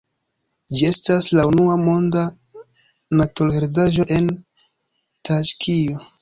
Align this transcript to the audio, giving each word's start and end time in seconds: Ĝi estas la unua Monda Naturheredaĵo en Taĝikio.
Ĝi 0.77 0.85
estas 0.91 1.27
la 1.39 1.43
unua 1.49 1.75
Monda 1.81 2.23
Naturheredaĵo 3.19 4.07
en 4.17 4.33
Taĝikio. 5.31 6.01